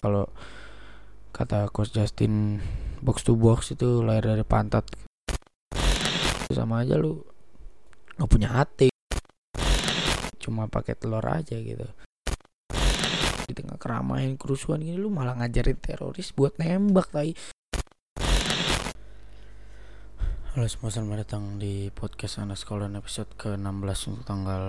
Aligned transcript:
kalau 0.00 0.24
kata 1.30 1.68
coach 1.68 1.92
Justin 1.92 2.56
box 3.04 3.20
to 3.20 3.36
box 3.36 3.76
itu 3.76 4.00
lahir 4.00 4.32
dari 4.32 4.44
pantat. 4.48 4.88
Sama 6.50 6.82
aja 6.82 6.96
lu 6.96 7.20
nggak 8.16 8.30
punya 8.32 8.48
hati. 8.48 8.88
Cuma 10.40 10.66
pakai 10.72 10.96
telur 10.96 11.22
aja 11.22 11.52
gitu. 11.52 11.84
Di 13.44 13.52
tengah 13.52 13.76
keramaian 13.76 14.40
kerusuhan 14.40 14.80
gini 14.80 14.96
lu 14.96 15.12
malah 15.12 15.36
ngajarin 15.36 15.76
teroris 15.76 16.32
buat 16.32 16.56
nembak 16.56 17.12
tai. 17.12 17.36
Halo 20.50 20.66
semua 20.66 20.90
selamat 20.90 21.18
datang 21.22 21.62
di 21.62 21.94
podcast 21.94 22.42
anak 22.42 22.58
sekolah 22.58 22.90
episode 22.98 23.30
ke-16 23.38 24.00
untuk 24.10 24.24
tanggal 24.26 24.64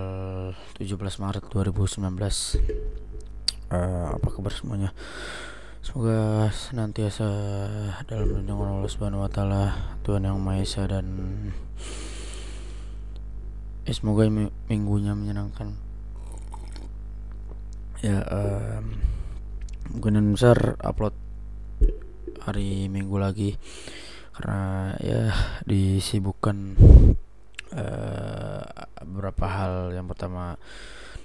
17 0.78 0.94
Maret 0.94 1.44
2019 1.50 3.31
uh, 3.72 4.06
Apa 4.20 4.28
kabar 4.28 4.52
semuanya? 4.52 4.92
Semoga 5.82 6.46
senantiasa 6.54 7.26
dalam 8.06 8.38
lindungan 8.38 8.78
Allah 8.78 8.92
Subhanahu 8.92 9.26
wa 9.26 9.30
taala, 9.32 9.74
Tuhan 10.06 10.22
yang 10.22 10.38
Maha 10.38 10.62
Esa 10.62 10.86
dan 10.86 11.06
eh, 13.82 13.90
semoga 13.90 14.30
minggunya 14.70 15.18
menyenangkan. 15.18 15.74
Ya, 17.98 18.22
um, 18.30 19.02
besar 20.38 20.78
upload 20.78 21.18
hari 22.46 22.86
Minggu 22.86 23.18
lagi 23.18 23.58
karena 24.38 24.94
ya 25.02 25.34
disibukkan 25.66 26.78
uh, 27.74 28.86
beberapa 29.02 29.44
hal. 29.50 29.98
Yang 29.98 30.14
pertama 30.14 30.62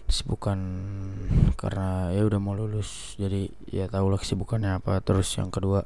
kesibukan 0.07 0.59
karena 1.59 2.15
ya 2.15 2.23
udah 2.23 2.39
mau 2.39 2.55
lulus. 2.55 3.20
Jadi 3.20 3.52
ya 3.67 3.91
tau 3.91 4.07
lah 4.07 4.17
kesibukannya 4.17 4.79
apa. 4.79 5.03
Terus 5.03 5.27
yang 5.35 5.52
kedua 5.52 5.84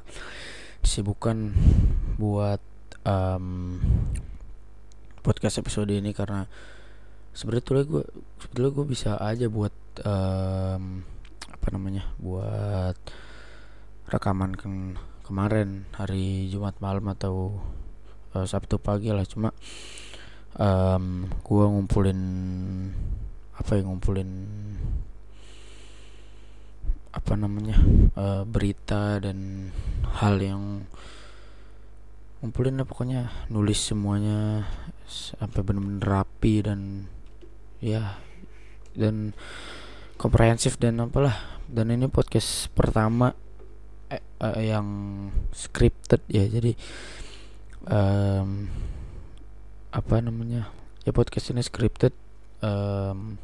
kesibukan 0.82 1.54
buat 2.16 2.62
um, 3.06 3.78
podcast 5.22 5.58
episode 5.62 5.90
ini 5.90 6.14
karena 6.14 6.46
sebetulnya 7.34 7.84
gue 7.86 8.04
sebetulnya 8.38 8.70
gue 8.74 8.86
bisa 8.86 9.10
aja 9.18 9.46
buat 9.50 9.74
um, 10.02 11.02
apa 11.50 11.66
namanya 11.70 12.10
buat 12.18 12.98
rekaman 14.10 14.52
ke 14.58 14.66
kemarin 15.22 15.86
hari 15.94 16.50
Jumat 16.50 16.76
malam 16.82 17.06
atau 17.10 17.58
uh, 18.34 18.46
Sabtu 18.46 18.78
pagi 18.78 19.10
lah. 19.10 19.26
Cuma 19.26 19.54
um, 20.58 21.30
gue 21.30 21.64
ngumpulin 21.64 22.20
apa 23.62 23.78
yang 23.78 23.94
ngumpulin 23.94 24.30
apa 27.14 27.32
namanya 27.38 27.78
uh, 28.18 28.42
berita 28.42 29.22
dan 29.22 29.70
hal 30.18 30.42
yang 30.42 30.82
ngumpulin 32.42 32.74
lah 32.74 32.88
pokoknya 32.88 33.30
nulis 33.54 33.78
semuanya 33.78 34.66
sampai 35.06 35.62
benar-benar 35.62 36.26
rapi 36.26 36.58
dan 36.66 37.06
ya 37.78 38.18
dan 38.98 39.30
komprehensif 40.18 40.74
dan 40.74 40.98
apalah. 40.98 41.62
Dan 41.70 41.94
ini 41.94 42.10
podcast 42.10 42.68
pertama 42.74 43.32
eh, 44.10 44.20
eh, 44.20 44.74
yang 44.74 44.86
scripted 45.54 46.20
ya 46.28 46.44
jadi 46.44 46.76
um, 47.88 48.68
apa 49.88 50.20
namanya 50.20 50.68
ya 51.06 51.16
podcast 51.16 51.54
ini 51.54 51.64
scripted 51.64 52.12
um, 52.60 53.40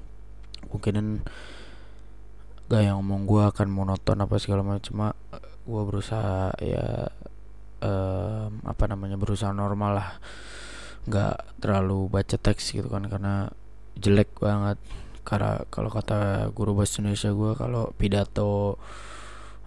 mungkin 0.73 1.25
gaya 2.69 2.93
ngomong 3.01 3.25
gue 3.25 3.43
akan 3.49 3.69
monoton 3.73 4.21
apa 4.21 4.37
segala 4.37 4.61
macam 4.61 4.85
cuma 4.85 5.07
gue 5.65 5.83
berusaha 5.85 6.53
ya 6.61 7.09
um, 7.83 8.61
apa 8.65 8.85
namanya 8.89 9.17
berusaha 9.17 9.51
normal 9.55 10.01
lah. 10.01 10.11
Nggak 11.09 11.37
terlalu 11.65 12.13
baca 12.13 12.37
teks 12.37 12.77
gitu 12.77 12.89
kan 12.93 13.09
karena 13.09 13.49
jelek 13.99 14.37
banget. 14.39 14.79
Karena 15.25 15.61
kalau 15.69 15.93
kata 15.93 16.49
guru 16.57 16.77
bahasa 16.77 17.01
Indonesia 17.05 17.33
gue 17.33 17.53
kalau 17.57 17.93
pidato 17.97 18.81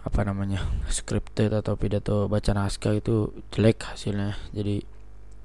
apa 0.02 0.26
namanya 0.26 0.66
scripted 0.90 1.54
atau 1.54 1.78
pidato 1.78 2.26
baca 2.26 2.50
naskah 2.54 2.98
itu 2.98 3.30
jelek 3.54 3.94
hasilnya. 3.94 4.38
Jadi 4.54 4.82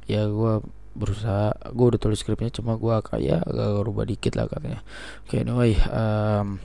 ya 0.10 0.26
gue 0.26 0.54
berusaha 0.98 1.54
gue 1.72 1.86
udah 1.94 2.02
tulis 2.02 2.18
skripnya 2.18 2.50
cuma 2.50 2.74
gue 2.76 2.96
kayak 3.06 3.46
agak 3.46 3.86
rubah 3.86 4.06
dikit 4.10 4.34
lah 4.34 4.50
katanya. 4.50 4.82
Oke 5.24 5.38
okay, 5.38 5.40
anyway 5.46 5.78
um, 5.94 6.58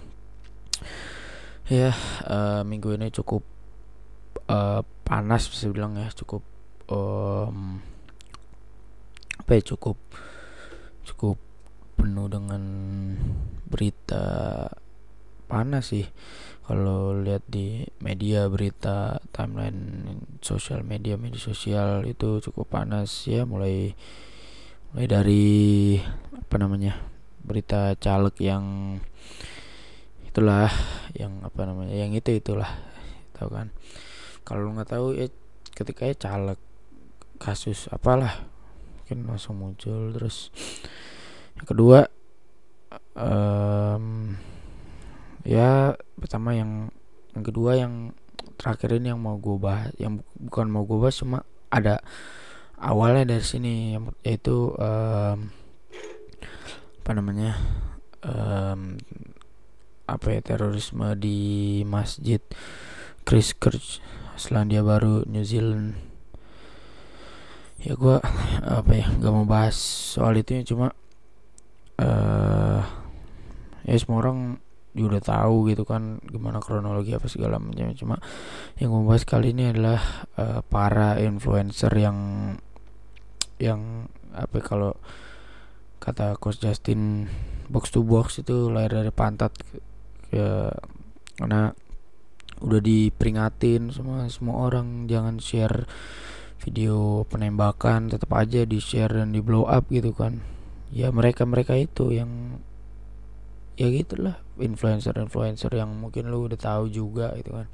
ya 1.69 1.93
uh, 2.27 2.65
minggu 2.65 2.97
ini 2.97 3.13
cukup 3.13 3.45
uh, 4.49 4.81
panas 5.05 5.47
bisa 5.53 5.69
bilang 5.69 6.01
ya 6.01 6.09
cukup 6.11 6.43
um, 6.89 7.79
apa 9.39 9.51
ya 9.59 9.63
cukup 9.77 10.01
cukup 11.05 11.37
penuh 11.99 12.27
dengan 12.27 12.63
berita 13.69 14.67
panas 15.53 15.93
sih. 15.93 16.09
Kalau 16.65 17.21
lihat 17.21 17.45
di 17.45 17.85
media 18.01 18.49
berita 18.49 19.21
timeline 19.29 20.09
sosial 20.41 20.81
media 20.81 21.21
media 21.21 21.37
sosial 21.37 22.09
itu 22.09 22.41
cukup 22.41 22.73
panas 22.73 23.29
ya 23.29 23.45
mulai 23.45 23.93
mulai 24.95 25.07
dari 25.11 25.45
apa 26.33 26.57
namanya 26.57 26.97
berita 27.45 27.93
caleg 28.01 28.33
yang 28.41 28.65
itulah 30.25 30.73
yang 31.13 31.45
apa 31.45 31.61
namanya 31.69 31.93
yang 31.93 32.17
itu 32.17 32.33
itulah 32.33 32.73
tahu 33.37 33.53
kan. 33.53 33.69
Kalau 34.49 34.73
nggak 34.73 34.89
tahu 34.89 35.13
ya 35.13 35.29
ketika 35.77 36.09
ya 36.09 36.17
caleg 36.17 36.57
kasus 37.37 37.93
apalah 37.93 38.49
mungkin 39.05 39.29
langsung 39.29 39.61
muncul. 39.61 40.15
Terus 40.17 40.49
yang 41.61 41.67
kedua 41.69 42.09
um, 43.19 44.39
ya 45.43 45.99
pertama 46.19 46.55
yang 46.55 46.91
yang 47.35 47.45
kedua 47.45 47.79
yang 47.79 48.15
terakhir 48.61 48.99
ini 48.99 49.11
yang 49.11 49.21
mau 49.21 49.39
gue 49.41 49.57
bahas 49.59 49.91
yang 49.99 50.23
bukan 50.39 50.67
mau 50.71 50.87
gue 50.87 50.99
bahas 51.01 51.19
cuma 51.19 51.43
ada 51.73 51.99
awalnya 52.79 53.35
dari 53.35 53.45
sini 53.45 53.99
yaitu 54.23 54.75
um, 54.77 55.39
apa 57.03 57.11
namanya 57.15 57.59
um, 58.23 58.99
apa 60.07 60.27
ya 60.35 60.41
terorisme 60.43 61.15
di 61.19 61.83
masjid 61.87 62.43
Christchurch 63.23 64.03
Selandia 64.35 64.83
Baru 64.83 65.23
New 65.31 65.47
Zealand. 65.47 65.95
Ya 67.83 67.99
gue 67.99 68.19
apa 68.63 68.93
ya 68.95 69.11
gak 69.19 69.33
mau 69.35 69.47
bahas 69.47 69.75
soal 70.15 70.39
itu 70.39 70.63
cuma 70.67 70.95
uh, 71.99 72.83
ya 73.83 73.97
semua 73.99 74.23
orang 74.23 74.63
juga 74.93 75.17
udah 75.17 75.25
tahu 75.25 75.57
gitu 75.73 75.89
kan 75.89 76.21
gimana 76.29 76.61
kronologi 76.61 77.17
apa 77.17 77.27
segala 77.29 77.57
macam. 77.57 77.93
Cuma 77.97 78.17
yang 78.77 78.93
gue 78.93 79.03
bahas 79.09 79.25
kali 79.25 79.57
ini 79.57 79.73
adalah 79.73 80.01
uh, 80.37 80.61
para 80.65 81.17
influencer 81.21 81.93
yang 81.97 82.19
yang 83.57 84.09
apa 84.33 84.61
ya, 84.61 84.65
kalau 84.65 84.93
kata 86.03 86.37
coach 86.37 86.61
Justin 86.61 87.31
box 87.71 87.95
to 87.95 88.03
box 88.03 88.43
itu 88.43 88.69
lahir 88.69 89.01
dari 89.01 89.13
pantat 89.15 89.55
ya 90.35 90.73
karena 91.39 91.71
udah 92.63 92.81
diperingatin 92.83 93.91
semua 93.91 94.27
semua 94.31 94.67
orang 94.67 95.07
jangan 95.07 95.39
share 95.39 95.87
video 96.63 97.27
penembakan 97.27 98.07
tetap 98.07 98.31
aja 98.39 98.63
di 98.63 98.79
share 98.79 99.19
dan 99.19 99.35
di 99.35 99.43
blow 99.43 99.67
up 99.67 99.91
gitu 99.91 100.15
kan. 100.15 100.39
Ya 100.93 101.11
mereka 101.11 101.43
mereka 101.43 101.75
itu 101.75 102.15
yang 102.15 102.63
ya 103.77 103.89
gitulah 103.89 104.37
influencer 104.61 105.17
influencer 105.17 105.73
yang 105.73 105.89
mungkin 105.97 106.29
lu 106.29 106.45
udah 106.49 106.61
tahu 106.61 106.93
juga 106.93 107.33
gitu 107.41 107.57
kan. 107.57 107.67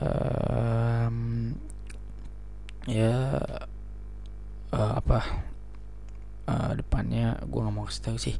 Um, 0.00 1.16
ya 2.88 3.36
uh, 4.72 4.92
apa 4.96 5.20
uh, 6.48 6.72
depannya 6.76 7.36
gue 7.44 7.60
nggak 7.60 7.74
mau 7.74 7.88
kasih 7.88 8.16
sih. 8.20 8.36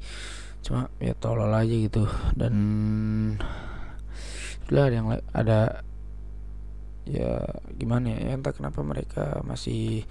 Cuma 0.65 0.93
ya 1.01 1.17
tolol 1.17 1.53
aja 1.53 1.75
gitu. 1.75 2.05
Dan 2.37 2.55
lah 4.69 4.93
yang 4.93 5.09
ada 5.33 5.81
ya 7.09 7.41
gimana 7.73 8.13
ya 8.13 8.37
entah 8.37 8.53
kenapa 8.53 8.85
mereka 8.85 9.41
masih 9.49 10.05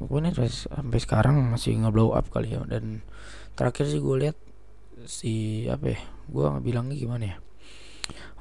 pokoknya 0.00 0.32
sampai 0.48 0.98
sekarang 1.04 1.36
masih 1.52 1.76
ngeblow 1.76 2.16
up 2.16 2.32
kali 2.32 2.56
ya. 2.56 2.64
Dan 2.64 3.04
terakhir 3.56 3.92
sih 3.92 4.00
gue 4.00 4.16
lihat 4.24 4.47
si 5.08 5.64
apa 5.72 5.96
ya 5.96 6.00
gue 6.28 6.46
bilangnya 6.60 6.92
gimana 7.00 7.24
ya. 7.24 7.36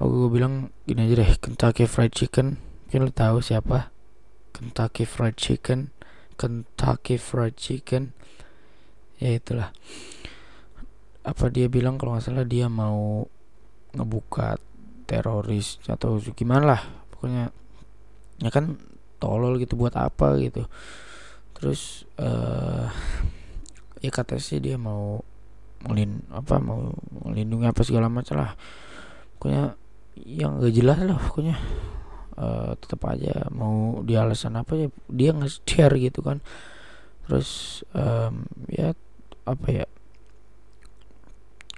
Oh 0.04 0.28
bilang 0.28 0.76
gini 0.84 1.08
aja 1.08 1.24
deh 1.24 1.32
Kentucky 1.40 1.88
Fried 1.88 2.12
Chicken. 2.12 2.60
Mungkin 2.60 3.08
lo 3.08 3.12
tahu 3.16 3.40
siapa? 3.40 3.96
Kentucky 4.52 5.08
Fried 5.08 5.40
Chicken. 5.40 5.96
Kentucky 6.36 7.16
Fried 7.16 7.56
Chicken. 7.56 8.12
Ya 9.18 9.40
itulah. 9.40 9.72
Apa 11.24 11.48
dia 11.48 11.72
bilang 11.72 11.96
kalau 11.96 12.20
nggak 12.20 12.28
salah 12.28 12.44
dia 12.44 12.68
mau 12.68 13.24
ngebuka 13.96 14.60
teroris 15.08 15.80
atau 15.88 16.20
gimana 16.36 16.76
lah 16.76 16.82
pokoknya. 17.16 17.50
Ya 18.44 18.50
kan 18.52 18.76
tolol 19.18 19.58
gitu 19.58 19.80
buat 19.80 19.96
apa 19.96 20.36
gitu. 20.44 20.68
Terus 21.58 22.06
uh, 22.20 22.92
ya 24.04 24.12
kata 24.14 24.38
sih 24.38 24.62
dia 24.62 24.78
mau 24.78 25.26
melin 25.86 26.26
apa 26.34 26.58
mau 26.58 26.90
melindungi 27.26 27.70
apa 27.70 27.82
segala 27.86 28.10
macam 28.10 28.42
lah. 28.42 28.58
Pokoknya 29.38 29.78
yang 30.26 30.58
gak 30.58 30.74
jelas 30.74 30.98
lah 31.06 31.18
pokoknya. 31.20 31.58
Uh, 32.38 32.78
tetap 32.78 33.02
aja 33.10 33.50
mau 33.50 34.06
di 34.06 34.14
alasan 34.14 34.62
apa 34.62 34.78
ya 34.78 34.88
dia 35.10 35.34
nge-share 35.34 35.98
gitu 35.98 36.22
kan. 36.22 36.38
Terus 37.26 37.82
um, 37.98 38.46
ya 38.70 38.94
apa 39.50 39.68
ya 39.74 39.86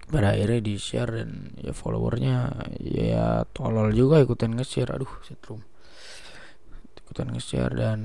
pada 0.09 0.35
akhirnya 0.35 0.59
di 0.59 0.75
share 0.75 1.21
dan 1.21 1.53
ya 1.63 1.71
followernya 1.71 2.65
ya 2.81 3.47
tolol 3.55 3.95
juga 3.95 4.19
ikutan 4.19 4.51
nge-share. 4.51 4.91
Aduh 4.91 5.11
setrum. 5.23 5.63
Ikutan 7.07 7.31
nge-share 7.31 7.73
dan 7.79 7.99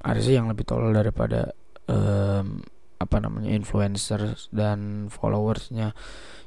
ada 0.00 0.20
sih 0.24 0.40
yang 0.40 0.48
lebih 0.48 0.64
tolol 0.64 0.96
daripada 0.96 1.52
um, 1.84 2.64
apa 3.00 3.16
namanya 3.16 3.50
influencer 3.56 4.36
dan 4.52 5.08
followersnya 5.08 5.96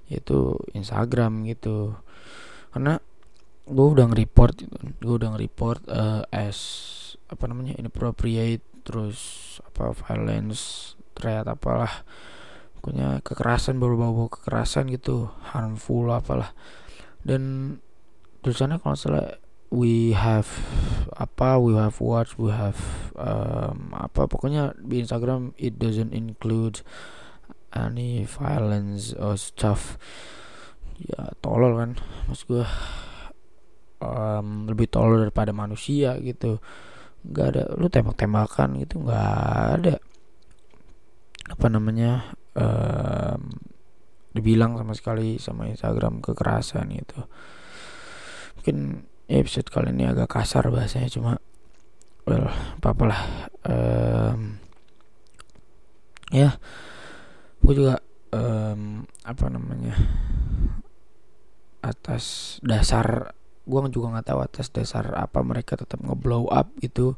itu 0.08 0.56
Instagram 0.78 1.50
gitu. 1.50 1.98
Karena 2.70 3.02
gue 3.64 3.86
udah 3.96 4.12
nge-report 4.12 4.54
gitu 4.60 4.76
gue 5.00 5.16
udah 5.24 5.30
nge-report 5.34 5.88
uh, 5.88 6.22
as 6.30 6.60
apa 7.32 7.48
namanya 7.48 7.80
inappropriate 7.80 8.60
terus 8.84 9.18
apa 9.66 9.98
violence 9.98 10.94
threat 11.18 11.50
apalah. 11.50 12.06
Pokoknya 12.78 13.24
kekerasan 13.24 13.80
baru-baru 13.80 14.30
kekerasan 14.30 14.92
gitu. 14.92 15.32
Harmful 15.56 16.12
apalah. 16.12 16.52
Dan 17.24 17.76
tulisannya 18.44 18.78
kalau 18.84 19.00
salah 19.00 19.40
we 19.74 20.14
have 20.14 20.46
apa 21.18 21.58
we 21.58 21.74
have 21.74 21.98
watch 21.98 22.38
we 22.38 22.54
have 22.54 22.78
um, 23.18 23.90
apa 23.98 24.30
pokoknya 24.30 24.78
di 24.78 25.02
Instagram 25.02 25.58
it 25.58 25.82
doesn't 25.82 26.14
include 26.14 26.86
any 27.74 28.22
violence 28.30 29.18
or 29.18 29.34
stuff. 29.34 29.98
Ya 31.02 31.34
tolol 31.42 31.74
kan 31.74 31.92
mas 32.30 32.46
gue 32.46 32.62
um, 33.98 34.70
lebih 34.70 34.94
tolol 34.94 35.26
daripada 35.26 35.50
manusia 35.50 36.22
gitu. 36.22 36.62
Nggak 37.26 37.48
ada 37.58 37.64
lu 37.74 37.90
tembak-tembakan 37.90 38.78
gitu 38.78 39.02
nggak 39.02 39.34
ada. 39.82 39.96
Apa 41.50 41.68
namanya 41.74 42.38
um, 42.54 43.50
dibilang 44.38 44.78
sama 44.78 44.94
sekali 44.94 45.42
sama 45.42 45.66
Instagram 45.66 46.22
kekerasan 46.22 46.94
gitu. 46.94 47.26
Mungkin 48.62 49.10
episode 49.28 49.68
kali 49.72 49.96
ini 49.96 50.10
agak 50.10 50.30
kasar 50.32 50.68
bahasanya 50.68 51.10
cuma 51.12 51.40
well 52.28 52.48
apa 52.50 52.88
apalah 52.92 53.22
um, 53.68 54.60
ya 56.32 56.58
gue 57.64 57.74
juga 57.76 58.04
um, 58.32 59.08
apa 59.24 59.46
namanya 59.48 59.96
atas 61.84 62.58
dasar 62.64 63.36
gue 63.64 63.80
juga 63.92 64.20
nggak 64.20 64.28
tahu 64.28 64.40
atas 64.44 64.68
dasar 64.72 65.16
apa 65.16 65.40
mereka 65.44 65.80
tetap 65.80 66.04
ngeblow 66.04 66.52
up 66.52 66.72
itu 66.84 67.16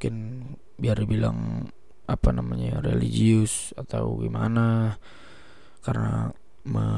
mungkin 0.00 0.56
biar 0.80 0.96
dibilang 0.96 1.68
apa 2.08 2.32
namanya 2.32 2.80
religius 2.80 3.76
atau 3.76 4.16
gimana. 4.16 4.96
Karena 5.84 6.32
me 6.64 6.88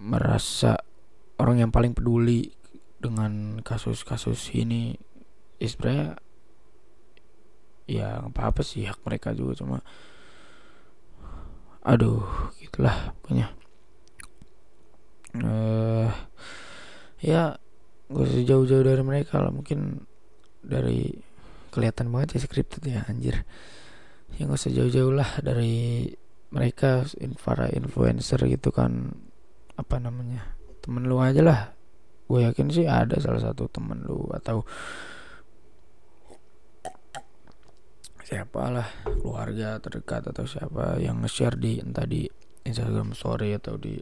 merasa 0.00 0.80
orang 1.36 1.68
yang 1.68 1.70
paling 1.72 1.92
peduli 1.92 2.48
dengan 2.98 3.62
kasus-kasus 3.62 4.50
ini 4.54 4.98
ya 5.58 5.68
sebenarnya 5.70 6.08
ya 7.88 8.08
apa 8.20 8.52
apa 8.52 8.60
sih 8.60 8.84
hak 8.84 9.00
mereka 9.06 9.32
juga 9.32 9.64
cuma 9.64 9.78
aduh 11.86 12.52
gitulah 12.60 13.16
pokoknya. 13.22 13.48
Eh 15.38 15.40
uh, 15.46 16.10
ya 17.24 17.56
gue 18.12 18.44
jauh-jauh 18.44 18.84
dari 18.84 19.00
mereka 19.00 19.40
lah 19.40 19.52
mungkin 19.54 20.04
dari 20.60 21.12
kelihatan 21.72 22.12
banget 22.12 22.36
ya 22.36 22.40
scripted 22.44 22.82
ya 22.84 23.00
anjir. 23.08 23.46
Ya 24.36 24.44
gak 24.44 24.60
usah 24.60 24.74
jauh-jauh 24.74 25.14
lah 25.14 25.40
dari 25.40 26.04
mereka 26.52 27.08
para 27.40 27.72
influencer 27.72 28.40
gitu 28.48 28.68
kan 28.68 29.16
apa 29.76 29.96
namanya 30.00 30.58
temen 30.84 31.06
lu 31.08 31.20
aja 31.20 31.40
lah 31.44 31.77
gue 32.28 32.40
yakin 32.44 32.68
sih 32.68 32.84
ada 32.84 33.16
salah 33.16 33.40
satu 33.40 33.66
temen 33.72 34.04
lu 34.04 34.28
atau 34.36 34.62
siapa 38.28 38.68
lah 38.68 38.88
keluarga 39.24 39.80
terdekat 39.80 40.28
atau 40.28 40.44
siapa 40.44 41.00
yang 41.00 41.24
nge-share 41.24 41.56
di 41.56 41.80
entah 41.80 42.04
di 42.04 42.28
Instagram 42.68 43.16
story 43.16 43.56
atau 43.56 43.80
di 43.80 43.96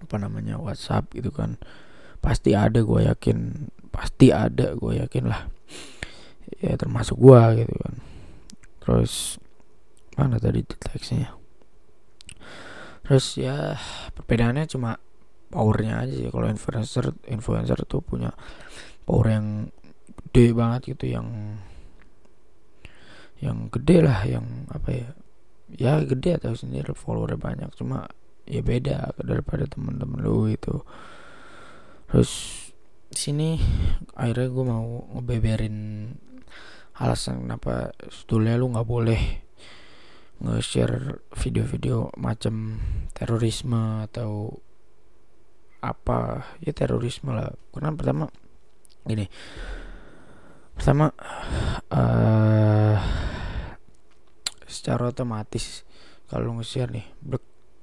apa 0.00 0.16
namanya 0.16 0.56
WhatsApp 0.56 1.12
gitu 1.12 1.28
kan. 1.28 1.60
Pasti 2.24 2.56
ada 2.56 2.80
gue 2.80 3.00
yakin. 3.04 3.68
Pasti 3.92 4.32
ada 4.32 4.72
gue 4.72 5.04
yakin 5.04 5.24
lah. 5.28 5.52
Ya 6.64 6.80
termasuk 6.80 7.20
gue 7.20 7.68
gitu 7.68 7.74
kan. 7.76 7.94
Terus 8.80 9.36
mana 10.16 10.40
tadi 10.40 10.64
teksnya? 10.64 11.36
Terus 13.04 13.36
ya 13.36 13.76
perbedaannya 14.16 14.64
cuma 14.64 14.96
powernya 15.52 16.08
aja 16.08 16.14
sih. 16.16 16.32
Kalau 16.32 16.48
influencer 16.48 17.12
influencer 17.28 17.84
tuh 17.84 18.00
punya 18.00 18.32
power 19.04 19.28
yang 19.28 19.46
gede 20.32 20.56
banget 20.56 20.96
gitu 20.96 21.12
yang 21.12 21.28
yang 23.44 23.68
gede 23.68 24.00
lah 24.00 24.24
yang 24.24 24.64
apa 24.72 24.88
ya 24.88 25.08
ya 25.72 25.92
gede 26.00 26.40
atau 26.40 26.56
sendiri 26.56 26.96
follower 26.96 27.36
banyak. 27.36 27.68
Cuma 27.76 28.08
ya 28.48 28.64
beda 28.64 29.14
daripada 29.22 29.68
temen-temen 29.70 30.18
lu 30.18 30.50
itu 30.50 30.82
terus 32.10 32.58
sini 33.12 33.60
akhirnya 34.18 34.48
gue 34.50 34.64
mau 34.66 34.86
ngebeberin 35.16 35.76
alasan 36.98 37.46
kenapa 37.46 37.94
sebetulnya 38.10 38.58
lu 38.58 38.72
nggak 38.72 38.88
boleh 38.88 39.22
nge-share 40.42 41.22
video-video 41.38 42.10
macam 42.18 42.82
terorisme 43.14 44.02
atau 44.02 44.58
apa 45.82 46.46
ya 46.62 46.70
terorisme 46.70 47.34
lah. 47.34 47.50
Karena 47.74 47.90
pertama 47.92 48.30
gini. 49.02 49.26
Pertama 50.78 51.10
uh, 51.90 52.96
secara 54.64 55.10
otomatis 55.10 55.84
kalau 56.30 56.56
nge-share 56.56 56.94
nih 56.94 57.06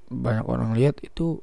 banyak 0.10 0.46
orang 0.50 0.74
lihat 0.74 0.98
itu 1.06 1.38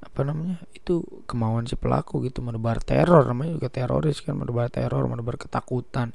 apa 0.00 0.24
namanya 0.24 0.60
itu 0.76 1.04
kemauan 1.24 1.64
si 1.64 1.78
pelaku 1.78 2.26
gitu 2.26 2.42
menebar 2.44 2.82
teror. 2.82 3.24
Namanya 3.24 3.56
juga 3.56 3.70
teroris 3.72 4.20
kan 4.20 4.36
menebar 4.36 4.68
teror 4.68 5.06
menebar 5.06 5.38
ketakutan. 5.38 6.12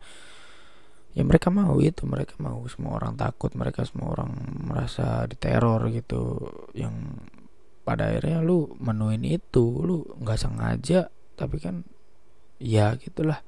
Ya 1.15 1.23
mereka 1.23 1.47
mau 1.47 1.79
itu 1.79 2.03
mereka 2.03 2.35
mau 2.43 2.59
semua 2.67 2.99
orang 2.99 3.15
takut 3.15 3.55
mereka 3.55 3.87
semua 3.87 4.11
orang 4.19 4.35
merasa 4.67 5.23
diteror 5.23 5.87
gitu 5.87 6.43
yang 6.75 6.91
pada 7.85 8.09
akhirnya 8.09 8.41
lu 8.41 8.73
menuin 8.81 9.21
itu 9.21 9.85
lu 9.85 10.01
nggak 10.19 10.41
sengaja 10.41 11.07
tapi 11.37 11.61
kan 11.61 11.85
ya 12.57 12.97
gitulah. 12.97 13.45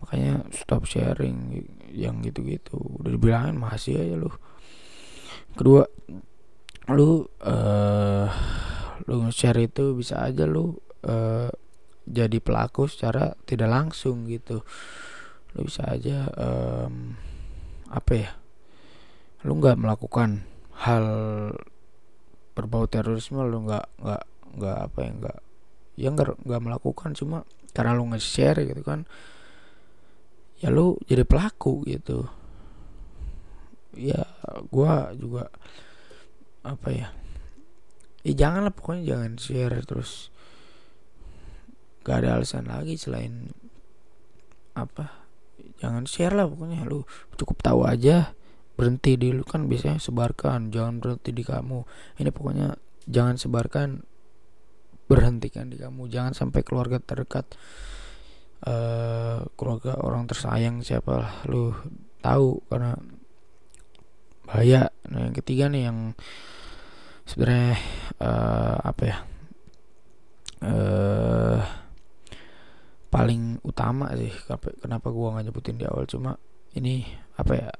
Makanya 0.00 0.48
stop 0.52 0.88
sharing 0.88 1.64
yang 1.92 2.24
gitu-gitu. 2.24 2.76
Udah 2.76 3.12
dibilangin 3.12 3.60
masih 3.60 4.00
aja 4.00 4.16
lu. 4.16 4.32
Kedua 5.54 5.84
lu 6.90 7.24
uh, 7.44 8.28
lu 9.04 9.14
share 9.32 9.60
itu 9.64 9.96
bisa 9.96 10.24
aja 10.24 10.44
lu 10.48 10.76
uh, 11.04 11.52
jadi 12.04 12.36
pelaku 12.40 12.88
secara 12.88 13.36
tidak 13.44 13.68
langsung 13.68 14.24
gitu. 14.28 14.64
Lu 15.52 15.68
bisa 15.68 15.84
aja 15.84 16.28
um, 16.36 17.16
apa 17.92 18.12
ya 18.12 18.30
lu 19.44 19.60
nggak 19.60 19.76
melakukan 19.76 20.40
hal 20.74 21.06
berbau 22.54 22.86
terorisme 22.86 23.42
lu 23.42 23.66
nggak 23.66 23.86
nggak 24.00 24.24
nggak 24.54 24.78
apa 24.86 24.98
ya 25.02 25.10
nggak 25.18 25.38
ya 25.94 26.08
nggak 26.14 26.28
nggak 26.46 26.62
melakukan 26.62 27.10
cuma 27.18 27.42
karena 27.74 27.98
lu 27.98 28.06
nge-share 28.14 28.62
gitu 28.62 28.82
kan 28.86 29.02
ya 30.62 30.70
lu 30.70 30.96
jadi 31.04 31.26
pelaku 31.26 31.82
gitu. 31.84 32.24
Ya 33.94 34.26
gua 34.70 35.14
juga 35.14 35.50
apa 36.64 36.88
ya 36.90 37.08
ya 38.24 38.32
jangan 38.32 38.66
lah 38.66 38.74
pokoknya 38.74 39.02
jangan 39.14 39.32
share 39.36 39.82
terus. 39.84 40.30
Gak 42.04 42.20
ada 42.20 42.36
alasan 42.36 42.68
lagi 42.68 43.00
selain 43.00 43.48
apa 44.76 45.24
jangan 45.78 46.04
share 46.04 46.34
lah 46.34 46.50
pokoknya 46.50 46.84
lu 46.84 47.06
cukup 47.38 47.62
tahu 47.64 47.86
aja 47.86 48.34
berhenti 48.74 49.14
di 49.14 49.30
lu 49.30 49.46
kan 49.46 49.70
biasanya 49.70 50.02
sebarkan 50.02 50.74
jangan 50.74 50.98
berhenti 50.98 51.30
di 51.30 51.46
kamu. 51.46 51.86
Ini 52.18 52.30
pokoknya 52.34 52.74
jangan 53.06 53.38
sebarkan 53.38 53.88
berhentikan 55.06 55.70
di 55.70 55.78
kamu. 55.78 56.10
Jangan 56.10 56.34
sampai 56.34 56.60
keluarga 56.66 56.98
terdekat 56.98 57.54
uh, 58.66 59.46
keluarga 59.54 59.98
orang 60.02 60.26
tersayang 60.26 60.82
siapa 60.82 61.12
lah 61.14 61.32
lu 61.46 61.70
tahu 62.18 62.62
karena 62.66 62.98
bahaya. 64.44 64.90
Nah 65.08 65.30
yang 65.30 65.34
ketiga 65.36 65.70
nih 65.70 65.88
yang 65.88 65.98
sebenarnya 67.24 67.78
uh, 68.20 68.76
apa 68.84 69.02
ya 69.06 69.16
uh, 70.66 71.60
paling 73.08 73.62
utama 73.62 74.10
sih 74.18 74.32
kenapa 74.82 75.08
gua 75.14 75.38
nggak 75.38 75.46
nyebutin 75.48 75.78
di 75.78 75.86
awal 75.86 76.04
cuma 76.04 76.34
ini 76.74 77.06
apa 77.38 77.52
ya 77.54 77.70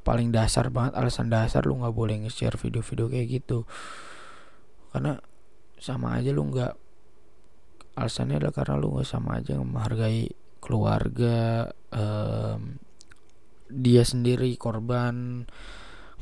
paling 0.00 0.32
dasar 0.32 0.72
banget 0.72 0.96
alasan 0.96 1.28
dasar 1.28 1.66
lu 1.68 1.76
nggak 1.82 1.92
boleh 1.92 2.24
nge-share 2.24 2.56
video-video 2.56 3.06
kayak 3.10 3.28
gitu. 3.42 3.68
Karena 4.92 5.18
sama 5.76 6.16
aja 6.16 6.30
lu 6.30 6.46
nggak 6.48 6.72
alasannya 7.98 8.40
adalah 8.40 8.54
karena 8.56 8.74
lu 8.80 8.96
nggak 8.96 9.08
sama 9.08 9.42
aja 9.42 9.60
menghargai 9.60 10.32
keluarga 10.62 11.68
um, 11.92 12.78
dia 13.66 14.04
sendiri 14.06 14.54
korban 14.54 15.44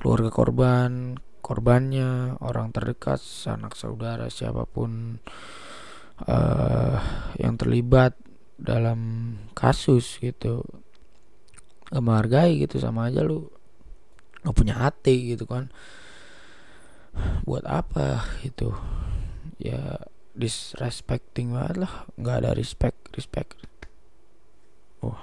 keluarga 0.01 0.31
korban 0.33 1.19
korbannya 1.45 2.41
orang 2.41 2.73
terdekat 2.73 3.21
sanak 3.21 3.75
saudara 3.77 4.31
siapa 4.31 4.65
pun 4.65 5.19
uh, 6.25 6.97
yang 7.37 7.59
terlibat 7.59 8.17
dalam 8.61 9.35
kasus 9.53 10.21
gitu. 10.23 10.63
Menghargai 11.91 12.63
gitu 12.63 12.79
sama 12.79 13.11
aja 13.11 13.27
lu 13.27 13.51
nggak 14.45 14.57
punya 14.57 14.75
hati 14.77 15.37
gitu 15.37 15.45
kan. 15.45 15.69
Buat 17.45 17.67
apa 17.67 18.25
gitu 18.47 18.73
ya 19.61 20.01
disrespecting 20.33 21.53
banget 21.53 21.87
lah. 21.87 21.93
Nggak 22.17 22.37
ada 22.45 22.51
respect 22.57 22.99
respect. 23.13 23.57
Oh 25.05 25.19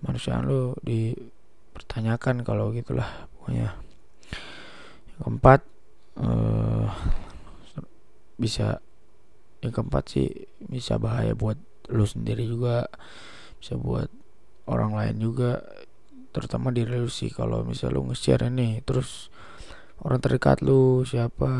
manusia 0.00 0.40
lu 0.40 0.76
dipertanyakan 0.84 2.44
kalau 2.44 2.72
gitulah 2.72 3.28
pokoknya. 3.36 3.76
Yang 5.16 5.20
keempat 5.20 5.60
uh, 6.20 6.88
bisa 8.40 8.80
yang 9.60 9.72
keempat 9.76 10.04
sih 10.08 10.28
bisa 10.64 10.96
bahaya 10.96 11.36
buat 11.36 11.56
lu 11.92 12.04
sendiri 12.04 12.44
juga. 12.48 12.88
Bisa 13.60 13.76
buat 13.76 14.08
orang 14.64 14.96
lain 14.96 15.16
juga 15.20 15.60
terutama 16.30 16.70
di 16.70 16.86
relasi 16.86 17.30
kalau 17.30 17.66
misal 17.66 17.94
lu 17.94 18.06
nge-share 18.10 18.46
ini. 18.50 18.82
Terus 18.82 19.30
orang 20.02 20.18
terdekat 20.22 20.62
lu 20.62 21.02
siapa 21.02 21.50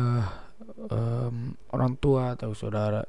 um, 0.89 1.55
orang 1.75 1.93
tua 1.99 2.39
atau 2.39 2.55
saudara 2.55 3.03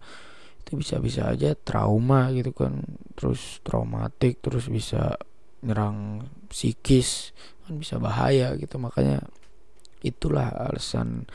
itu 0.63 0.79
bisa-bisa 0.79 1.31
aja 1.31 1.55
trauma 1.55 2.31
gitu 2.35 2.51
kan. 2.55 2.83
Terus 3.15 3.63
traumatik 3.63 4.43
terus 4.43 4.67
bisa 4.67 5.17
nyerang 5.63 6.27
psikis 6.51 7.31
kan 7.67 7.79
bisa 7.79 8.03
bahaya 8.03 8.55
gitu. 8.59 8.77
Makanya 8.83 9.23
itulah 10.03 10.51
alasan 10.51 11.31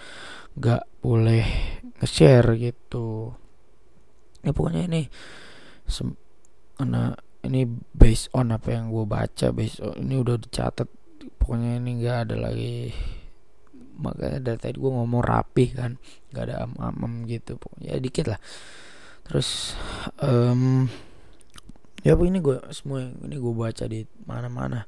gak 0.59 0.83
boleh 0.99 1.47
nge-share 2.03 2.59
gitu. 2.59 3.31
Ya 4.43 4.51
pokoknya 4.51 4.91
ini 4.91 5.07
karena 6.77 7.17
ini 7.47 7.65
based 7.95 8.27
on 8.35 8.51
apa 8.51 8.75
yang 8.75 8.91
gue 8.91 9.05
baca 9.07 9.47
based 9.55 9.79
on 9.81 9.95
ini 9.97 10.19
udah 10.19 10.35
dicatat. 10.35 10.87
Pokoknya 11.39 11.79
ini 11.79 12.03
gak 12.03 12.27
ada 12.27 12.35
lagi 12.51 12.91
makanya 13.97 14.53
dari 14.53 14.59
tadi 14.61 14.77
gue 14.77 14.91
ngomong 14.93 15.25
rapi 15.25 15.73
kan 15.73 15.97
nggak 16.29 16.43
ada 16.45 16.69
am-am 16.69 17.25
gitu 17.25 17.57
pokoknya 17.57 17.95
ya 17.95 17.97
dikit 17.97 18.25
lah. 18.29 18.39
Terus 19.25 19.73
um, 20.21 20.85
ya 22.05 22.13
ini 22.13 22.37
gue 22.37 22.61
semua 22.69 23.01
ini 23.01 23.35
gue 23.39 23.53
baca 23.55 23.85
di 23.89 24.05
mana-mana. 24.29 24.85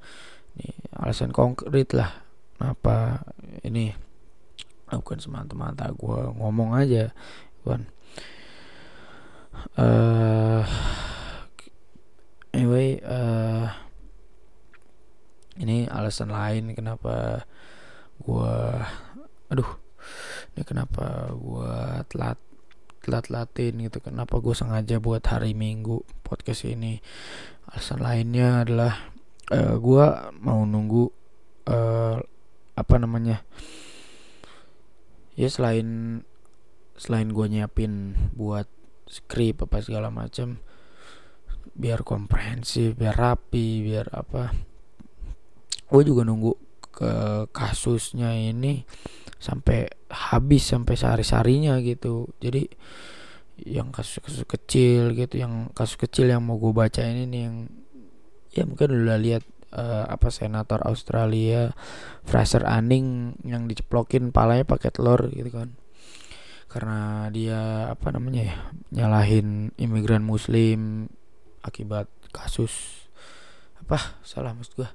Ini 0.60 1.00
alasan 1.00 1.34
konkret 1.34 1.96
lah 1.98 2.12
kenapa 2.60 3.24
ini 3.64 3.96
bukan 4.98 5.22
semata-mata 5.22 5.94
gue 5.94 6.20
ngomong 6.36 6.74
aja 6.74 7.14
kan 7.62 7.86
uh, 9.78 10.66
anyway 12.50 12.98
uh, 13.06 13.70
ini 15.62 15.86
alasan 16.10 16.34
lain 16.34 16.74
kenapa 16.74 17.46
gua 18.18 18.82
aduh 19.54 19.70
ini 20.58 20.66
kenapa 20.66 21.30
gua 21.38 22.02
telat 22.10 22.42
telat 23.00 23.32
latin 23.32 23.80
gitu 23.88 24.04
kenapa 24.04 24.38
gue 24.44 24.52
sengaja 24.52 25.00
buat 25.00 25.24
hari 25.24 25.56
minggu 25.56 26.04
podcast 26.22 26.68
ini. 26.68 27.00
Alasan 27.72 28.04
lainnya 28.04 28.68
adalah 28.68 28.94
uh, 29.50 29.76
gue 29.82 30.06
mau 30.42 30.62
nunggu 30.68 31.10
uh, 31.70 32.18
apa 32.78 32.96
namanya 33.02 33.44
ya 35.36 35.50
selain 35.50 36.22
selain 37.00 37.32
gue 37.32 37.46
nyiapin 37.48 38.16
buat 38.36 38.68
skrip 39.10 39.66
apa 39.66 39.82
segala 39.82 40.14
macam 40.14 40.62
biar 41.74 42.04
komprehensif 42.04 42.94
biar 43.00 43.16
rapi 43.16 43.84
biar 43.84 44.12
apa 44.12 44.52
gue 45.90 46.02
juga 46.06 46.22
nunggu 46.22 46.54
ke 46.94 47.12
kasusnya 47.50 48.34
ini 48.34 48.86
sampai 49.40 49.88
habis 50.12 50.68
sampai 50.70 50.96
sehari-harinya 51.00 51.80
gitu. 51.82 52.30
Jadi 52.38 52.68
yang 53.60 53.92
kasus-kasus 53.92 54.48
kecil 54.48 55.12
gitu 55.16 55.36
yang 55.40 55.72
kasus 55.76 56.00
kecil 56.00 56.32
yang 56.32 56.44
mau 56.44 56.56
gue 56.56 56.72
baca 56.72 57.04
ini 57.04 57.28
nih 57.28 57.42
yang 57.44 57.58
ya 58.56 58.64
mungkin 58.64 59.04
udah 59.04 59.20
lihat 59.20 59.44
uh, 59.76 60.08
apa 60.08 60.32
senator 60.32 60.80
Australia 60.88 61.76
Fraser 62.24 62.64
Anning 62.64 63.36
yang 63.44 63.68
diceplokin 63.68 64.32
palanya 64.32 64.66
pakai 64.66 64.92
telur 64.94 65.30
gitu 65.34 65.52
kan. 65.52 65.76
Karena 66.70 67.26
dia 67.34 67.90
apa 67.90 68.14
namanya 68.14 68.46
ya 68.46 68.58
nyalahin 68.94 69.74
imigran 69.82 70.22
muslim 70.22 71.10
akibat 71.66 72.06
kasus 72.30 73.06
apa 73.82 74.22
salah 74.22 74.54
maksud 74.54 74.78
gue 74.78 74.90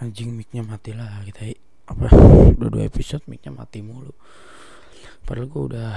anjing 0.00 0.32
micnya 0.32 0.64
mati 0.64 0.96
lah 0.96 1.20
kita 1.28 1.52
apa? 1.92 2.08
Udah 2.56 2.70
dua 2.72 2.84
episode 2.88 3.24
micnya 3.28 3.52
mati 3.52 3.84
mulu. 3.84 4.12
Padahal 5.24 5.46
gue 5.46 5.62
udah 5.76 5.92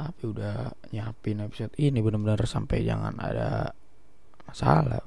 apa 0.00 0.22
udah 0.24 0.56
nyiapin 0.90 1.44
episode 1.44 1.76
ini 1.76 2.00
benar-benar 2.00 2.42
sampai 2.48 2.82
jangan 2.82 3.14
ada 3.20 3.70
masalah 4.50 4.98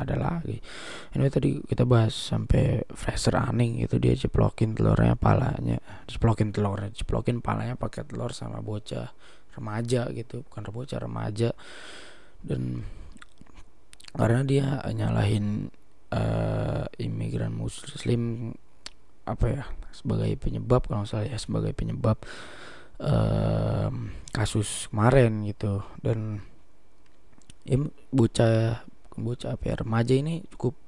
ada 0.00 0.16
lagi. 0.16 0.56
Ini 1.12 1.28
tadi 1.28 1.60
kita 1.60 1.84
bahas 1.84 2.16
sampai 2.16 2.88
Fraser 2.88 3.36
Anning 3.36 3.84
itu 3.84 4.00
dia 4.00 4.16
ceplokin 4.16 4.72
telurnya 4.72 5.12
palanya 5.12 5.76
ceplokin 6.08 6.56
telurnya 6.56 6.88
ceplokin 6.96 7.44
palanya 7.44 7.76
pakai 7.76 8.08
telur 8.08 8.32
sama 8.32 8.64
bocah 8.64 9.12
remaja 9.58 10.08
gitu 10.16 10.40
bukan 10.48 10.72
bocah 10.72 10.98
remaja. 11.04 11.52
Dan 12.38 12.80
karena 14.16 14.40
dia 14.44 14.66
nyalahin 14.92 15.68
uh, 16.12 16.84
imigran 16.96 17.52
muslim 17.52 18.52
apa 19.28 19.44
ya 19.44 19.64
sebagai 19.92 20.32
penyebab 20.40 20.88
kalau 20.88 21.04
salah 21.04 21.28
ya 21.28 21.36
sebagai 21.36 21.76
penyebab 21.76 22.16
uh, 23.02 23.92
kasus 24.32 24.88
kemarin 24.88 25.44
gitu. 25.44 25.84
Dan 26.00 26.40
ya, 27.68 27.76
bocah 28.08 28.84
bocah 29.18 29.58
apa 29.58 29.64
ya 29.68 29.74
remaja 29.84 30.14
ini 30.16 30.46
cukup 30.56 30.78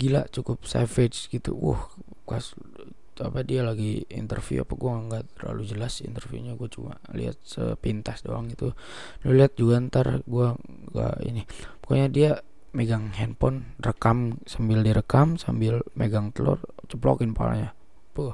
gila 0.00 0.24
cukup 0.32 0.64
savage 0.64 1.28
gitu. 1.28 1.52
Uh 1.52 1.80
pas 2.22 2.54
apa 3.20 3.44
dia 3.44 3.60
lagi 3.60 4.08
interview 4.08 4.64
apa 4.64 4.72
gue 4.72 4.88
nggak 4.88 5.24
terlalu 5.36 5.62
jelas 5.68 6.00
interviewnya 6.00 6.56
gue 6.56 6.64
cuma 6.72 6.96
lihat 7.12 7.36
sepintas 7.44 8.24
doang 8.24 8.48
itu 8.48 8.72
lu 9.28 9.36
lihat 9.36 9.52
juga 9.52 9.76
ntar 9.84 10.24
gue 10.24 10.48
nggak 10.96 11.16
ini. 11.28 11.44
Pokoknya 11.84 12.08
dia 12.08 12.30
megang 12.72 13.12
handphone 13.12 13.76
rekam 13.84 14.40
sambil 14.48 14.80
direkam 14.80 15.36
sambil 15.36 15.84
megang 15.92 16.32
telur 16.32 16.56
ceplokin 16.88 17.36
palanya. 17.36 17.76
Puh, 18.16 18.32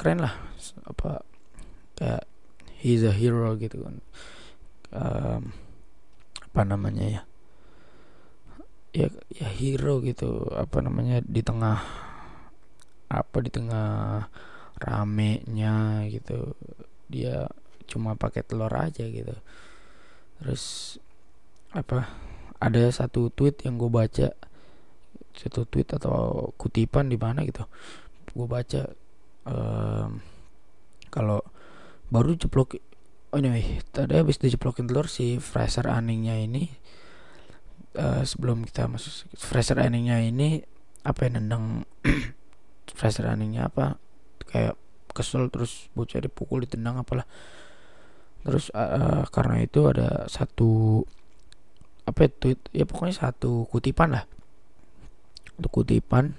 keren 0.00 0.24
lah. 0.24 0.34
Apa 0.88 1.20
kayak 2.00 2.24
he's 2.80 3.04
a 3.04 3.12
hero 3.12 3.60
gitu 3.60 3.84
kan. 3.84 3.96
Um, 4.96 5.42
apa 6.52 6.62
namanya 6.64 7.04
ya? 7.04 7.22
Ya 8.96 9.08
ya 9.28 9.48
hero 9.52 10.00
gitu 10.00 10.48
apa 10.56 10.80
namanya 10.80 11.20
di 11.20 11.44
tengah 11.44 11.84
apa 13.08 13.36
di 13.42 13.50
tengah 13.50 14.26
ramenya 14.80 16.06
gitu. 16.10 16.54
Dia 17.06 17.46
cuma 17.86 18.18
pakai 18.18 18.42
telur 18.42 18.72
aja 18.72 19.06
gitu. 19.06 19.34
Terus 20.42 20.96
apa 21.72 22.10
ada 22.56 22.82
satu 22.88 23.28
tweet 23.28 23.62
yang 23.68 23.76
gue 23.76 23.90
baca 23.92 24.32
satu 25.36 25.68
tweet 25.68 25.92
atau 25.92 26.50
kutipan 26.56 27.08
di 27.08 27.18
mana 27.20 27.44
gitu. 27.44 27.64
Gue 28.32 28.48
baca 28.48 28.88
um, 29.48 30.20
kalau 31.08 31.40
baru 32.12 32.38
ceplok 32.38 32.78
oh 33.34 33.38
anyway 33.38 33.82
tadi 33.90 34.14
habis 34.14 34.38
diceplokin 34.38 34.86
telur 34.86 35.10
si 35.10 35.42
freezer 35.42 35.90
aningnya 35.90 36.38
ini 36.38 36.70
uh, 37.98 38.22
sebelum 38.22 38.62
kita 38.62 38.86
masuk 38.86 39.26
freezer 39.34 39.82
aningnya 39.82 40.22
ini 40.22 40.62
apa 41.02 41.26
yang 41.26 41.42
nendang 41.42 41.64
freezer 42.94 43.26
aningnya 43.26 43.66
apa 43.66 43.98
kayak 44.46 44.78
kesel 45.16 45.48
terus 45.48 45.88
bocah 45.96 46.20
dipukul 46.20 46.68
ditendang 46.68 47.00
apalah. 47.00 47.24
Terus 48.44 48.68
uh, 48.76 49.24
karena 49.32 49.64
itu 49.64 49.88
ada 49.88 50.28
satu 50.28 51.00
apa 52.06 52.28
itu 52.28 52.54
ya 52.70 52.84
pokoknya 52.84 53.16
satu 53.16 53.64
kutipan 53.72 54.12
lah. 54.12 54.24
Untuk 55.56 55.72
kutipan 55.72 56.36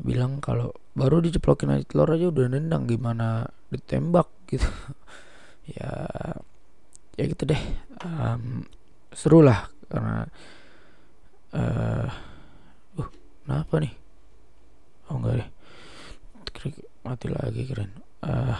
bilang 0.00 0.40
kalau 0.40 0.72
baru 0.96 1.20
diceplokin 1.20 1.74
aja 1.74 1.84
telur 1.84 2.10
aja 2.10 2.32
udah 2.32 2.48
nendang 2.48 2.88
gimana 2.88 3.44
ditembak 3.68 4.26
gitu. 4.48 4.64
Ya 5.68 5.92
ya 7.20 7.28
gitu 7.28 7.44
deh. 7.44 7.60
Um, 8.00 8.64
seru 9.12 9.44
lah 9.44 9.68
karena 9.92 10.24
uh, 11.52 12.08
uh 12.96 13.08
kenapa 13.44 13.76
nih? 13.76 13.92
Oh 15.12 15.20
enggak 15.20 15.44
deh 15.44 15.48
mati 17.06 17.26
lagi 17.30 17.62
keren. 17.66 17.92
Uh, 18.22 18.58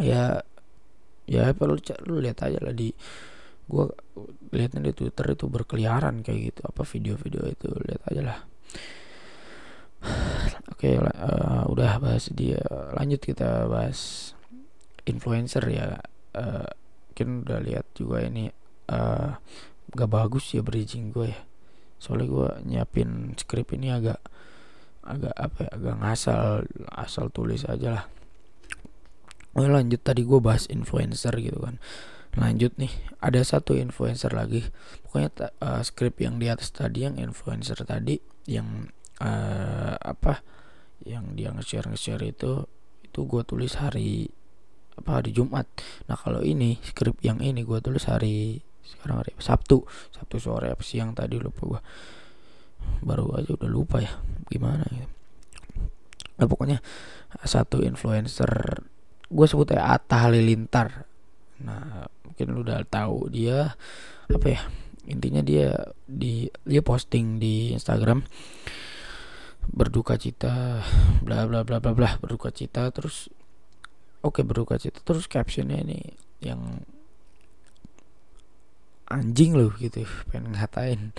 ya 0.00 0.40
ya 1.28 1.52
perlu 1.52 1.76
lu 2.08 2.24
lihat 2.24 2.40
aja 2.48 2.58
lah 2.64 2.72
di 2.72 2.88
gua 3.68 3.92
lihatnya 4.48 4.88
di 4.88 4.92
Twitter 4.96 5.36
itu 5.36 5.44
berkeliaran 5.44 6.24
kayak 6.24 6.40
gitu 6.54 6.60
apa 6.64 6.82
video-video 6.88 7.42
itu 7.52 7.68
lihat 7.84 8.02
aja 8.08 8.22
lah. 8.24 8.38
Oke 10.72 10.94
okay, 10.94 11.00
uh, 11.00 11.68
udah 11.68 12.00
bahas 12.00 12.32
dia 12.32 12.62
lanjut 12.96 13.20
kita 13.20 13.68
bahas 13.68 14.32
influencer 15.04 15.64
ya. 15.68 16.00
Uh, 16.32 16.68
mungkin 17.18 17.42
udah 17.42 17.58
lihat 17.58 17.86
juga 17.98 18.22
ini 18.22 18.46
uh, 18.94 19.34
gak 19.90 20.06
bagus 20.06 20.54
ya 20.54 20.62
bridging 20.62 21.10
gue 21.10 21.34
ya. 21.34 21.40
Soalnya 21.98 22.26
gue 22.30 22.48
nyiapin 22.62 23.34
skrip 23.34 23.74
ini 23.74 23.90
agak 23.90 24.22
agak 25.08 25.34
apa 25.34 25.58
ya 25.64 25.70
agak 25.72 25.96
ngasal 26.04 26.68
asal 26.92 27.32
tulis 27.32 27.64
aja 27.64 27.88
lah. 28.00 28.04
Oh 29.56 29.64
lanjut. 29.64 30.04
Tadi 30.04 30.22
gue 30.22 30.38
bahas 30.38 30.68
influencer 30.68 31.32
gitu 31.40 31.58
kan. 31.64 31.80
Lanjut 32.36 32.76
nih 32.76 32.92
ada 33.18 33.40
satu 33.40 33.74
influencer 33.74 34.30
lagi. 34.36 34.68
Pokoknya 35.02 35.50
uh, 35.64 35.82
skrip 35.82 36.20
yang 36.20 36.36
di 36.36 36.52
atas 36.52 36.70
tadi 36.70 37.08
yang 37.08 37.16
influencer 37.16 37.80
tadi 37.82 38.20
yang 38.44 38.92
uh, 39.24 39.96
apa 39.96 40.44
yang 41.02 41.32
dia 41.34 41.50
nge-share 41.50 41.88
nge-share 41.88 42.22
itu 42.28 42.68
itu 43.02 43.20
gue 43.24 43.42
tulis 43.48 43.72
hari 43.80 44.28
apa 45.00 45.24
hari 45.24 45.32
Jumat. 45.32 45.66
Nah 46.06 46.14
kalau 46.20 46.44
ini 46.44 46.76
skrip 46.84 47.16
yang 47.24 47.40
ini 47.40 47.64
gue 47.64 47.80
tulis 47.80 48.04
hari 48.04 48.60
sekarang 48.84 49.24
hari 49.24 49.32
Sabtu. 49.40 49.82
Sabtu 50.12 50.36
sore 50.36 50.68
apa 50.70 50.84
siang 50.84 51.16
tadi 51.16 51.40
lupa 51.40 51.62
gue 51.64 51.80
baru 53.02 53.38
aja 53.38 53.54
udah 53.54 53.70
lupa 53.70 54.02
ya 54.02 54.12
gimana 54.48 54.84
gitu. 54.90 55.08
Nah 56.38 56.46
pokoknya 56.46 56.78
satu 57.44 57.82
influencer 57.84 58.82
gue 59.28 59.46
sebut 59.46 59.74
ya 59.74 59.94
Atta 59.94 60.28
Halilintar. 60.28 61.06
Nah 61.62 62.08
mungkin 62.24 62.46
lu 62.54 62.62
udah 62.62 62.86
tahu 62.86 63.28
dia 63.30 63.74
apa 64.28 64.46
ya 64.46 64.60
intinya 65.08 65.40
dia 65.40 65.72
di 66.04 66.46
dia 66.68 66.84
posting 66.84 67.40
di 67.40 67.72
Instagram 67.72 68.22
berduka 69.72 70.16
cita 70.16 70.84
bla 71.24 71.44
bla 71.48 71.64
bla 71.64 71.80
bla 71.80 71.92
bla 71.92 72.10
berduka 72.20 72.52
cita 72.52 72.88
terus 72.92 73.28
oke 74.22 74.40
okay, 74.40 74.44
berduka 74.44 74.76
cita 74.76 75.00
terus 75.04 75.28
captionnya 75.28 75.80
ini 75.80 76.00
yang 76.44 76.60
anjing 79.08 79.56
loh 79.56 79.72
gitu 79.80 80.04
pengen 80.28 80.52
ngatain 80.52 81.16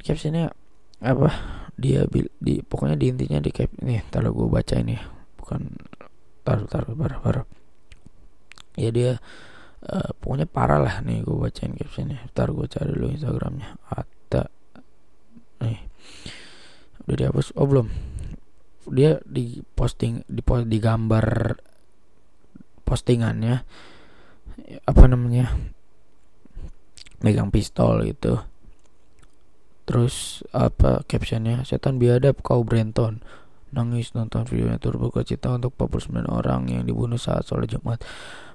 captionnya 0.00 0.52
apa? 1.00 1.28
Dia 1.80 2.04
di 2.40 2.60
pokoknya 2.60 2.96
di 2.96 3.06
intinya 3.08 3.40
di 3.40 3.50
cap 3.52 3.72
nih 3.80 4.04
kalau 4.12 4.36
gue 4.36 4.48
baca 4.52 4.76
ini 4.76 5.00
bukan 5.40 5.72
taruh 6.44 6.68
taruh 6.68 6.92
baru 6.92 7.16
baru 7.20 7.42
ya 8.80 8.90
dia 8.92 9.10
uh, 9.86 10.10
pokoknya 10.20 10.46
parah 10.48 10.80
lah 10.80 10.96
nih 11.04 11.24
gue 11.24 11.36
bacain 11.36 11.72
captionnya. 11.76 12.24
Ntar 12.32 12.52
gue 12.52 12.66
cari 12.68 12.90
dulu 12.92 13.06
instagramnya. 13.12 13.68
Ada 13.88 14.42
nih. 15.64 15.80
Udah 17.06 17.16
dihapus? 17.16 17.56
Oh 17.56 17.66
belum. 17.66 17.88
Dia 18.90 19.20
di 19.24 19.60
posting 19.76 20.24
di 20.26 20.40
post 20.40 20.66
di 20.66 20.78
gambar 20.80 21.56
postingannya 22.84 23.54
apa 24.82 25.04
namanya 25.06 25.46
megang 27.22 27.54
pistol 27.54 28.02
gitu 28.02 28.40
terus 29.90 30.46
apa 30.54 31.02
captionnya? 31.10 31.66
Setan 31.66 31.98
biadab 31.98 32.38
kau 32.46 32.62
Brenton. 32.62 33.18
Nangis 33.74 34.14
nonton 34.14 34.46
videonya 34.46 34.78
turbo 34.78 35.10
cita 35.26 35.50
untuk 35.50 35.74
49 35.74 36.30
orang 36.30 36.70
yang 36.70 36.86
dibunuh 36.86 37.18
saat 37.18 37.42
sholat 37.42 37.66
Jumat. 37.66 37.98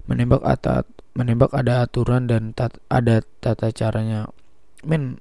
Menembak 0.08 0.48
atat 0.48 0.88
menembak 1.16 1.52
ada 1.56 1.84
aturan 1.84 2.28
dan 2.32 2.56
tat, 2.56 2.80
ada 2.88 3.20
tata 3.44 3.72
caranya. 3.76 4.32
Men 4.88 5.20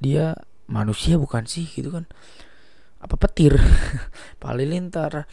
dia 0.00 0.40
manusia 0.68 1.20
bukan 1.20 1.44
sih 1.44 1.68
gitu 1.68 1.92
kan? 1.92 2.08
Apa 3.04 3.20
petir? 3.20 3.60
Palilintar 4.42 5.28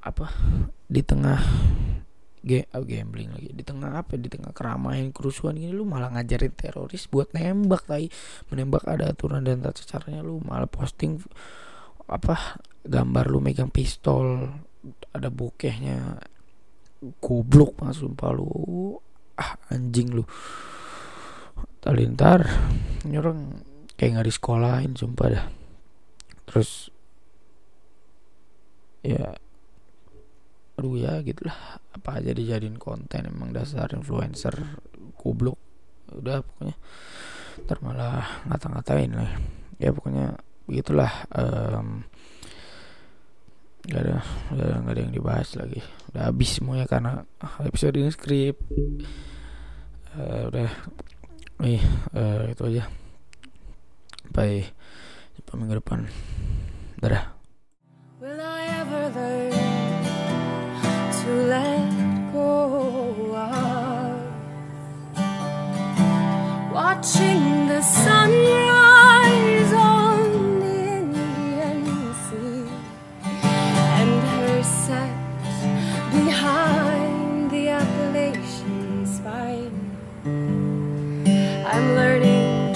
apa? 0.00 0.32
Di 0.88 1.04
tengah 1.04 1.40
ge 2.48 2.64
oh, 2.72 2.82
gambling 2.88 3.28
lagi. 3.36 3.52
Di 3.52 3.60
tengah 3.60 4.00
apa 4.00 4.16
di 4.16 4.32
tengah 4.32 4.56
keramaian 4.56 5.12
kerusuhan 5.12 5.60
ini 5.60 5.68
lu 5.68 5.84
malah 5.84 6.08
ngajarin 6.16 6.56
teroris 6.56 7.04
buat 7.12 7.36
nembak 7.36 7.84
lagi 7.92 8.08
menembak 8.48 8.88
ada 8.88 9.12
aturan 9.12 9.44
dan 9.44 9.60
tata 9.60 9.84
caranya 9.84 10.24
lu 10.24 10.40
malah 10.40 10.64
posting 10.64 11.20
apa 12.08 12.64
gambar 12.88 13.24
lu 13.28 13.44
megang 13.44 13.68
pistol 13.68 14.48
ada 15.12 15.28
bokehnya. 15.28 16.16
Goblok 17.20 17.78
mas 17.84 18.00
sumpah 18.00 18.32
lu. 18.32 18.48
Ah 19.36 19.54
anjing 19.68 20.16
lu. 20.16 20.24
Talintar 21.78 22.48
nyorong 23.06 23.62
kayak 23.94 24.18
nggak 24.18 24.26
di 24.26 24.32
sekolahin 24.34 24.92
sumpah 24.96 25.26
dah. 25.30 25.46
Terus 26.48 26.90
ya 29.04 29.38
aduh 30.78 30.94
ya 30.94 31.18
gitulah 31.26 31.82
apa 31.90 32.22
aja 32.22 32.30
dijadiin 32.30 32.78
konten 32.78 33.26
emang 33.26 33.50
dasar 33.50 33.90
influencer 33.90 34.54
goblok 35.18 35.58
udah 36.14 36.40
pokoknya. 36.40 36.76
Ntar 37.66 37.78
malah 37.82 38.24
ngata-ngatain 38.48 39.12
lah. 39.12 39.30
Ya 39.82 39.90
pokoknya 39.90 40.38
begitulah 40.64 41.10
um, 41.34 42.06
gak 43.88 44.04
ada 44.04 44.16
gak 44.52 44.62
ada, 44.62 44.76
gak 44.84 44.94
ada 44.94 45.00
yang 45.02 45.14
dibahas 45.14 45.48
lagi. 45.58 45.80
Udah 46.12 46.22
habis 46.30 46.50
semuanya 46.54 46.86
karena 46.86 47.26
episode 47.66 47.98
ini 47.98 48.10
skrip. 48.14 48.56
Uh, 50.14 50.48
udah. 50.48 50.70
Nih 51.58 51.82
uh, 52.14 52.46
itu 52.46 52.62
aja. 52.70 52.86
Sampai 54.22 54.62
jumpa 55.34 55.52
minggu 55.58 55.74
depan. 55.82 56.06
Dadah. 57.02 57.24
Will 58.18 58.38
I 58.38 58.82
ever 58.82 59.04
learn 59.14 59.47
let 61.28 62.32
go 62.32 63.36
of. 63.36 64.20
Watching 66.72 67.66
the 67.68 67.82
sunrise 67.82 69.72
on 69.72 70.60
the 70.60 70.76
Indian 70.98 71.84
Sea 72.24 72.64
and 73.98 74.14
her 74.32 74.62
set 74.62 75.16
behind 76.10 77.50
the 77.50 77.68
Appalachian 77.68 79.06
spine. 79.06 79.78
I'm 81.72 81.86
learning 81.94 82.74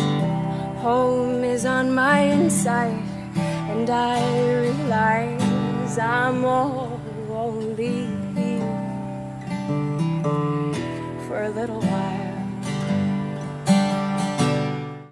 home 0.79 1.45
is 1.45 1.65
on 1.65 1.95
my 1.95 2.19
inside, 2.21 3.03
and 3.71 3.89
I 3.89 4.21
realize 4.61 5.99
I'm 5.99 6.45
only 6.45 6.82